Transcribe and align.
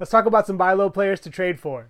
Let's 0.00 0.12
talk 0.12 0.26
about 0.26 0.46
some 0.46 0.56
buy 0.56 0.74
low 0.74 0.90
players 0.90 1.18
to 1.20 1.30
trade 1.30 1.58
for. 1.58 1.88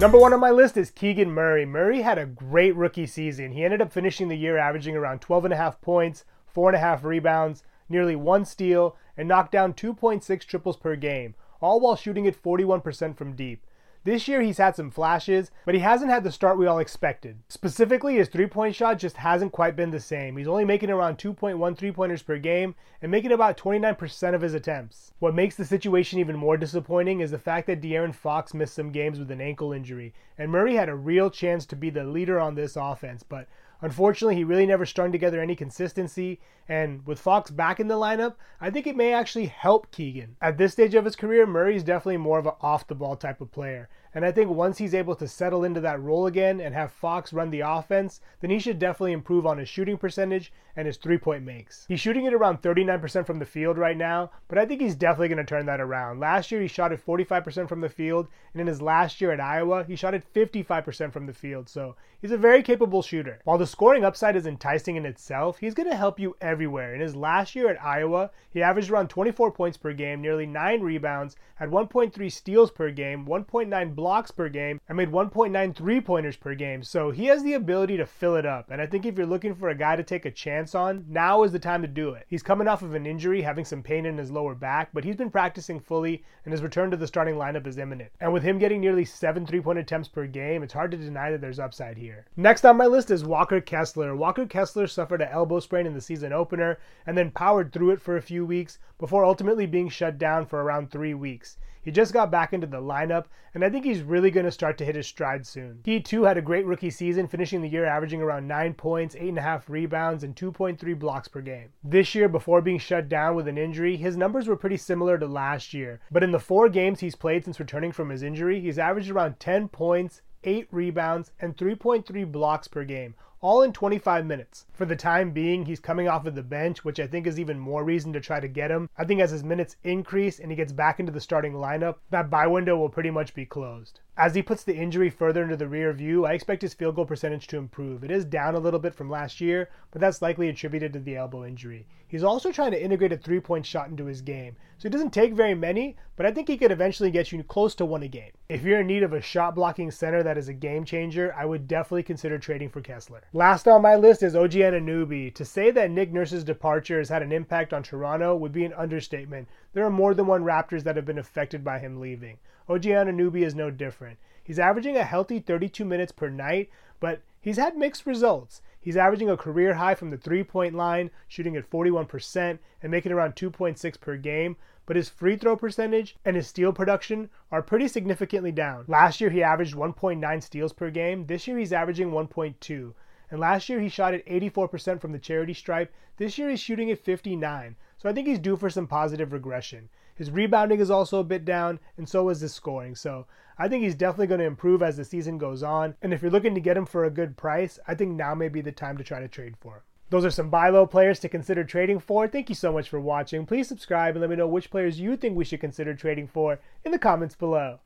Number 0.00 0.18
one 0.18 0.32
on 0.32 0.40
my 0.40 0.50
list 0.50 0.76
is 0.76 0.90
Keegan 0.90 1.30
Murray. 1.30 1.64
Murray 1.64 2.02
had 2.02 2.18
a 2.18 2.26
great 2.26 2.74
rookie 2.74 3.06
season. 3.06 3.52
He 3.52 3.64
ended 3.64 3.80
up 3.80 3.92
finishing 3.92 4.26
the 4.26 4.36
year 4.36 4.58
averaging 4.58 4.96
around 4.96 5.20
12.5 5.20 5.80
points, 5.80 6.24
4.5 6.54 7.04
rebounds, 7.04 7.62
nearly 7.88 8.16
one 8.16 8.44
steal, 8.44 8.96
and 9.16 9.28
knocked 9.28 9.52
down 9.52 9.74
2.6 9.74 10.40
triples 10.44 10.76
per 10.76 10.96
game, 10.96 11.36
all 11.60 11.78
while 11.78 11.94
shooting 11.94 12.26
at 12.26 12.40
41% 12.40 13.16
from 13.16 13.36
deep. 13.36 13.64
This 14.04 14.28
year 14.28 14.40
he's 14.40 14.58
had 14.58 14.76
some 14.76 14.90
flashes, 14.90 15.50
but 15.64 15.74
he 15.74 15.80
hasn't 15.80 16.10
had 16.10 16.24
the 16.24 16.32
start 16.32 16.58
we 16.58 16.66
all 16.66 16.78
expected. 16.78 17.38
Specifically, 17.48 18.16
his 18.16 18.28
three 18.28 18.46
point 18.46 18.74
shot 18.74 18.98
just 18.98 19.16
hasn't 19.16 19.52
quite 19.52 19.76
been 19.76 19.90
the 19.90 20.00
same. 20.00 20.36
He's 20.36 20.48
only 20.48 20.64
making 20.64 20.90
around 20.90 21.18
2.1 21.18 21.76
three 21.76 21.92
pointers 21.92 22.22
per 22.22 22.38
game 22.38 22.74
and 23.02 23.10
making 23.10 23.32
about 23.32 23.58
29% 23.58 24.34
of 24.34 24.40
his 24.40 24.54
attempts. 24.54 25.12
What 25.18 25.34
makes 25.34 25.56
the 25.56 25.64
situation 25.64 26.18
even 26.18 26.36
more 26.36 26.56
disappointing 26.56 27.20
is 27.20 27.32
the 27.32 27.38
fact 27.38 27.66
that 27.66 27.80
De'Aaron 27.80 28.14
Fox 28.14 28.54
missed 28.54 28.74
some 28.74 28.92
games 28.92 29.18
with 29.18 29.30
an 29.30 29.40
ankle 29.40 29.72
injury, 29.72 30.14
and 30.38 30.50
Murray 30.50 30.76
had 30.76 30.88
a 30.88 30.94
real 30.94 31.30
chance 31.30 31.66
to 31.66 31.76
be 31.76 31.90
the 31.90 32.04
leader 32.04 32.38
on 32.38 32.54
this 32.54 32.76
offense, 32.76 33.22
but 33.22 33.48
Unfortunately, 33.80 34.34
he 34.34 34.44
really 34.44 34.66
never 34.66 34.84
strung 34.84 35.12
together 35.12 35.40
any 35.40 35.54
consistency, 35.54 36.40
and 36.68 37.06
with 37.06 37.20
Fox 37.20 37.50
back 37.50 37.78
in 37.78 37.86
the 37.86 37.94
lineup, 37.94 38.34
I 38.60 38.70
think 38.70 38.86
it 38.86 38.96
may 38.96 39.12
actually 39.12 39.46
help 39.46 39.90
Keegan. 39.92 40.36
At 40.42 40.58
this 40.58 40.72
stage 40.72 40.94
of 40.94 41.04
his 41.04 41.14
career, 41.14 41.46
Murray 41.46 41.76
is 41.76 41.84
definitely 41.84 42.16
more 42.16 42.38
of 42.38 42.46
an 42.46 42.54
off 42.60 42.88
the 42.88 42.96
ball 42.96 43.16
type 43.16 43.40
of 43.40 43.52
player. 43.52 43.88
And 44.18 44.26
I 44.26 44.32
think 44.32 44.50
once 44.50 44.78
he's 44.78 44.96
able 44.96 45.14
to 45.14 45.28
settle 45.28 45.62
into 45.62 45.80
that 45.82 46.02
role 46.02 46.26
again 46.26 46.60
and 46.60 46.74
have 46.74 46.90
Fox 46.90 47.32
run 47.32 47.50
the 47.50 47.60
offense, 47.60 48.20
then 48.40 48.50
he 48.50 48.58
should 48.58 48.80
definitely 48.80 49.12
improve 49.12 49.46
on 49.46 49.58
his 49.58 49.68
shooting 49.68 49.96
percentage 49.96 50.52
and 50.74 50.88
his 50.88 50.96
three 50.96 51.18
point 51.18 51.44
makes. 51.44 51.84
He's 51.86 52.00
shooting 52.00 52.26
at 52.26 52.34
around 52.34 52.60
39% 52.60 53.26
from 53.26 53.38
the 53.38 53.44
field 53.44 53.78
right 53.78 53.96
now, 53.96 54.30
but 54.48 54.58
I 54.58 54.66
think 54.66 54.80
he's 54.80 54.96
definitely 54.96 55.28
going 55.28 55.38
to 55.38 55.44
turn 55.44 55.66
that 55.66 55.80
around. 55.80 56.18
Last 56.18 56.50
year, 56.50 56.60
he 56.60 56.66
shot 56.66 56.92
at 56.92 57.04
45% 57.04 57.68
from 57.68 57.80
the 57.80 57.88
field, 57.88 58.26
and 58.52 58.60
in 58.60 58.66
his 58.66 58.82
last 58.82 59.20
year 59.20 59.30
at 59.30 59.40
Iowa, 59.40 59.84
he 59.84 59.94
shot 59.94 60.14
at 60.14 60.32
55% 60.34 61.12
from 61.12 61.26
the 61.26 61.32
field. 61.32 61.68
So 61.68 61.94
he's 62.20 62.32
a 62.32 62.36
very 62.36 62.62
capable 62.62 63.02
shooter. 63.02 63.40
While 63.44 63.58
the 63.58 63.66
scoring 63.66 64.04
upside 64.04 64.36
is 64.36 64.46
enticing 64.46 64.96
in 64.96 65.06
itself, 65.06 65.58
he's 65.58 65.74
going 65.74 65.90
to 65.90 65.96
help 65.96 66.18
you 66.18 66.36
everywhere. 66.40 66.94
In 66.94 67.00
his 67.00 67.16
last 67.16 67.56
year 67.56 67.68
at 67.70 67.82
Iowa, 67.82 68.30
he 68.50 68.62
averaged 68.62 68.90
around 68.90 69.10
24 69.10 69.50
points 69.50 69.76
per 69.76 69.92
game, 69.92 70.20
nearly 70.20 70.46
9 70.46 70.80
rebounds, 70.80 71.36
had 71.56 71.70
1.3 71.70 72.32
steals 72.32 72.70
per 72.70 72.90
game, 72.92 73.26
1.9 73.26 73.94
blocks 73.96 74.07
per 74.36 74.48
game, 74.48 74.80
and 74.88 74.96
made 74.96 75.10
1.9 75.10 75.76
three 75.76 76.00
pointers 76.00 76.36
per 76.36 76.54
game. 76.54 76.82
So 76.82 77.10
he 77.10 77.26
has 77.26 77.42
the 77.42 77.54
ability 77.54 77.96
to 77.98 78.06
fill 78.06 78.36
it 78.36 78.46
up. 78.46 78.70
And 78.70 78.80
I 78.80 78.86
think 78.86 79.04
if 79.04 79.16
you're 79.16 79.26
looking 79.26 79.54
for 79.54 79.68
a 79.68 79.74
guy 79.74 79.96
to 79.96 80.02
take 80.02 80.24
a 80.24 80.30
chance 80.30 80.74
on, 80.74 81.04
now 81.08 81.42
is 81.42 81.52
the 81.52 81.58
time 81.58 81.82
to 81.82 81.88
do 81.88 82.10
it. 82.10 82.24
He's 82.28 82.42
coming 82.42 82.68
off 82.68 82.82
of 82.82 82.94
an 82.94 83.06
injury, 83.06 83.42
having 83.42 83.64
some 83.64 83.82
pain 83.82 84.06
in 84.06 84.18
his 84.18 84.30
lower 84.30 84.54
back, 84.54 84.90
but 84.92 85.04
he's 85.04 85.16
been 85.16 85.30
practicing 85.30 85.80
fully, 85.80 86.24
and 86.44 86.52
his 86.52 86.62
return 86.62 86.90
to 86.90 86.96
the 86.96 87.06
starting 87.06 87.34
lineup 87.34 87.66
is 87.66 87.78
imminent. 87.78 88.10
And 88.20 88.32
with 88.32 88.42
him 88.42 88.58
getting 88.58 88.80
nearly 88.80 89.04
seven 89.04 89.46
three 89.46 89.60
point 89.60 89.78
attempts 89.78 90.08
per 90.08 90.26
game, 90.26 90.62
it's 90.62 90.72
hard 90.72 90.90
to 90.92 90.96
deny 90.96 91.30
that 91.30 91.40
there's 91.40 91.58
upside 91.58 91.98
here. 91.98 92.26
Next 92.36 92.64
on 92.64 92.76
my 92.76 92.86
list 92.86 93.10
is 93.10 93.24
Walker 93.24 93.60
Kessler. 93.60 94.16
Walker 94.16 94.46
Kessler 94.46 94.86
suffered 94.86 95.22
an 95.22 95.28
elbow 95.28 95.60
sprain 95.60 95.86
in 95.86 95.94
the 95.94 96.00
season 96.00 96.32
opener 96.32 96.78
and 97.06 97.16
then 97.16 97.30
powered 97.30 97.72
through 97.72 97.90
it 97.90 98.00
for 98.00 98.16
a 98.16 98.22
few 98.22 98.46
weeks 98.46 98.78
before 98.98 99.24
ultimately 99.24 99.66
being 99.66 99.88
shut 99.88 100.18
down 100.18 100.46
for 100.46 100.62
around 100.62 100.90
three 100.90 101.14
weeks. 101.14 101.56
He 101.88 101.92
just 101.92 102.12
got 102.12 102.30
back 102.30 102.52
into 102.52 102.66
the 102.66 102.82
lineup, 102.82 103.28
and 103.54 103.64
I 103.64 103.70
think 103.70 103.86
he's 103.86 104.02
really 104.02 104.30
going 104.30 104.44
to 104.44 104.52
start 104.52 104.76
to 104.76 104.84
hit 104.84 104.94
his 104.94 105.06
stride 105.06 105.46
soon. 105.46 105.80
He 105.86 106.00
too 106.00 106.24
had 106.24 106.36
a 106.36 106.42
great 106.42 106.66
rookie 106.66 106.90
season, 106.90 107.26
finishing 107.26 107.62
the 107.62 107.68
year 107.70 107.86
averaging 107.86 108.20
around 108.20 108.46
9 108.46 108.74
points, 108.74 109.14
8.5 109.14 109.70
rebounds, 109.70 110.22
and 110.22 110.36
2.3 110.36 110.98
blocks 110.98 111.28
per 111.28 111.40
game. 111.40 111.70
This 111.82 112.14
year, 112.14 112.28
before 112.28 112.60
being 112.60 112.78
shut 112.78 113.08
down 113.08 113.36
with 113.36 113.48
an 113.48 113.56
injury, 113.56 113.96
his 113.96 114.18
numbers 114.18 114.46
were 114.46 114.54
pretty 114.54 114.76
similar 114.76 115.16
to 115.16 115.26
last 115.26 115.72
year, 115.72 116.02
but 116.10 116.22
in 116.22 116.30
the 116.30 116.38
four 116.38 116.68
games 116.68 117.00
he's 117.00 117.16
played 117.16 117.46
since 117.46 117.58
returning 117.58 117.92
from 117.92 118.10
his 118.10 118.22
injury, 118.22 118.60
he's 118.60 118.78
averaged 118.78 119.08
around 119.08 119.40
10 119.40 119.68
points, 119.68 120.20
8 120.44 120.68
rebounds, 120.70 121.32
and 121.40 121.56
3.3 121.56 122.30
blocks 122.30 122.68
per 122.68 122.84
game, 122.84 123.14
all 123.40 123.62
in 123.62 123.72
25 123.72 124.26
minutes. 124.26 124.66
For 124.72 124.84
the 124.84 124.96
time 124.96 125.30
being, 125.30 125.66
he's 125.66 125.80
coming 125.80 126.08
off 126.08 126.26
of 126.26 126.34
the 126.34 126.42
bench, 126.42 126.84
which 126.84 126.98
I 126.98 127.06
think 127.06 127.26
is 127.26 127.38
even 127.38 127.58
more 127.58 127.84
reason 127.84 128.12
to 128.12 128.20
try 128.20 128.40
to 128.40 128.48
get 128.48 128.70
him. 128.70 128.90
I 128.96 129.04
think 129.04 129.20
as 129.20 129.30
his 129.30 129.44
minutes 129.44 129.76
increase 129.84 130.38
and 130.38 130.50
he 130.50 130.56
gets 130.56 130.72
back 130.72 130.98
into 130.98 131.12
the 131.12 131.20
starting 131.20 131.54
lineup, 131.54 131.96
that 132.10 132.30
buy 132.30 132.46
window 132.46 132.76
will 132.76 132.88
pretty 132.88 133.10
much 133.10 133.34
be 133.34 133.46
closed. 133.46 134.00
As 134.20 134.34
he 134.34 134.42
puts 134.42 134.64
the 134.64 134.74
injury 134.74 135.10
further 135.10 135.44
into 135.44 135.56
the 135.56 135.68
rear 135.68 135.92
view, 135.92 136.26
I 136.26 136.32
expect 136.32 136.62
his 136.62 136.74
field 136.74 136.96
goal 136.96 137.06
percentage 137.06 137.46
to 137.46 137.56
improve. 137.56 138.02
It 138.02 138.10
is 138.10 138.24
down 138.24 138.56
a 138.56 138.58
little 138.58 138.80
bit 138.80 138.92
from 138.92 139.08
last 139.08 139.40
year, 139.40 139.70
but 139.92 140.00
that's 140.00 140.20
likely 140.20 140.48
attributed 140.48 140.92
to 140.94 140.98
the 140.98 141.14
elbow 141.14 141.44
injury. 141.44 141.86
He's 142.08 142.24
also 142.24 142.50
trying 142.50 142.72
to 142.72 142.82
integrate 142.82 143.12
a 143.12 143.16
three 143.16 143.38
point 143.38 143.64
shot 143.64 143.90
into 143.90 144.06
his 144.06 144.20
game, 144.20 144.56
so 144.76 144.86
it 144.88 144.90
doesn't 144.90 145.12
take 145.12 145.34
very 145.34 145.54
many, 145.54 145.96
but 146.16 146.26
I 146.26 146.32
think 146.32 146.48
he 146.48 146.56
could 146.56 146.72
eventually 146.72 147.12
get 147.12 147.30
you 147.30 147.40
close 147.44 147.76
to 147.76 147.84
one 147.84 148.02
a 148.02 148.08
game. 148.08 148.32
If 148.48 148.64
you're 148.64 148.80
in 148.80 148.88
need 148.88 149.04
of 149.04 149.12
a 149.12 149.20
shot 149.20 149.54
blocking 149.54 149.92
center 149.92 150.24
that 150.24 150.36
is 150.36 150.48
a 150.48 150.52
game 150.52 150.84
changer, 150.84 151.32
I 151.38 151.44
would 151.44 151.68
definitely 151.68 152.02
consider 152.02 152.38
trading 152.38 152.70
for 152.70 152.80
Kessler. 152.80 153.22
Last 153.32 153.68
on 153.68 153.82
my 153.82 153.94
list 153.94 154.24
is 154.24 154.34
OG 154.34 154.52
Anunoby. 154.52 155.32
To 155.34 155.44
say 155.44 155.70
that 155.70 155.92
Nick 155.92 156.12
Nurse's 156.12 156.42
departure 156.42 156.98
has 156.98 157.08
had 157.08 157.22
an 157.22 157.30
impact 157.30 157.72
on 157.72 157.84
Toronto 157.84 158.34
would 158.34 158.52
be 158.52 158.64
an 158.64 158.72
understatement. 158.72 159.46
There 159.74 159.84
are 159.84 159.90
more 159.90 160.12
than 160.14 160.26
one 160.26 160.42
Raptors 160.42 160.82
that 160.82 160.96
have 160.96 161.06
been 161.06 161.18
affected 161.18 161.62
by 161.62 161.78
him 161.78 162.00
leaving. 162.00 162.38
OG 162.70 162.84
Anunoby 162.84 163.44
is 163.44 163.54
no 163.54 163.70
different. 163.70 164.07
He's 164.42 164.58
averaging 164.58 164.96
a 164.96 165.04
healthy 165.04 165.40
32 165.40 165.84
minutes 165.84 166.12
per 166.12 166.30
night, 166.30 166.70
but 167.00 167.20
he's 167.40 167.58
had 167.58 167.76
mixed 167.76 168.06
results. 168.06 168.62
He's 168.80 168.96
averaging 168.96 169.28
a 169.28 169.36
career 169.36 169.74
high 169.74 169.94
from 169.94 170.10
the 170.10 170.16
three 170.16 170.42
point 170.42 170.74
line, 170.74 171.10
shooting 171.26 171.56
at 171.56 171.68
41% 171.68 172.58
and 172.82 172.90
making 172.90 173.12
around 173.12 173.34
2.6 173.34 174.00
per 174.00 174.16
game, 174.16 174.56
but 174.86 174.96
his 174.96 175.10
free 175.10 175.36
throw 175.36 175.56
percentage 175.56 176.16
and 176.24 176.36
his 176.36 176.46
steal 176.46 176.72
production 176.72 177.28
are 177.52 177.60
pretty 177.60 177.88
significantly 177.88 178.52
down. 178.52 178.84
Last 178.88 179.20
year 179.20 179.28
he 179.28 179.42
averaged 179.42 179.74
1.9 179.74 180.42
steals 180.42 180.72
per 180.72 180.90
game, 180.90 181.26
this 181.26 181.46
year 181.46 181.58
he's 181.58 181.72
averaging 181.72 182.10
1.2. 182.10 182.94
And 183.30 183.40
last 183.40 183.68
year 183.68 183.80
he 183.80 183.90
shot 183.90 184.14
at 184.14 184.24
84% 184.24 185.00
from 185.00 185.12
the 185.12 185.18
charity 185.18 185.52
stripe. 185.52 185.92
This 186.16 186.38
year 186.38 186.48
he's 186.48 186.60
shooting 186.60 186.90
at 186.90 186.98
59. 186.98 187.76
So 187.98 188.08
I 188.08 188.12
think 188.12 188.28
he's 188.28 188.38
due 188.38 188.56
for 188.56 188.70
some 188.70 188.86
positive 188.86 189.32
regression. 189.32 189.88
His 190.14 190.30
rebounding 190.30 190.80
is 190.80 190.90
also 190.90 191.18
a 191.18 191.24
bit 191.24 191.44
down, 191.44 191.80
and 191.96 192.08
so 192.08 192.28
is 192.28 192.40
his 192.40 192.54
scoring. 192.54 192.94
So 192.94 193.26
I 193.58 193.68
think 193.68 193.82
he's 193.82 193.94
definitely 193.94 194.28
going 194.28 194.40
to 194.40 194.46
improve 194.46 194.82
as 194.82 194.96
the 194.96 195.04
season 195.04 195.36
goes 195.36 195.62
on. 195.62 195.94
And 196.00 196.12
if 196.12 196.22
you're 196.22 196.30
looking 196.30 196.54
to 196.54 196.60
get 196.60 196.76
him 196.76 196.86
for 196.86 197.04
a 197.04 197.10
good 197.10 197.36
price, 197.36 197.78
I 197.86 197.94
think 197.94 198.16
now 198.16 198.34
may 198.34 198.48
be 198.48 198.60
the 198.60 198.72
time 198.72 198.96
to 198.98 199.04
try 199.04 199.20
to 199.20 199.28
trade 199.28 199.56
for 199.60 199.76
him. 199.76 199.82
Those 200.10 200.24
are 200.24 200.30
some 200.30 200.48
buy 200.48 200.70
low 200.70 200.86
players 200.86 201.18
to 201.20 201.28
consider 201.28 201.64
trading 201.64 201.98
for. 201.98 202.26
Thank 202.26 202.48
you 202.48 202.54
so 202.54 202.72
much 202.72 202.88
for 202.88 202.98
watching. 203.00 203.44
Please 203.44 203.68
subscribe 203.68 204.14
and 204.14 204.20
let 204.20 204.30
me 204.30 204.36
know 204.36 204.46
which 204.46 204.70
players 204.70 204.98
you 204.98 205.16
think 205.16 205.36
we 205.36 205.44
should 205.44 205.60
consider 205.60 205.94
trading 205.94 206.28
for 206.28 206.60
in 206.84 206.92
the 206.92 206.98
comments 206.98 207.34
below. 207.34 207.80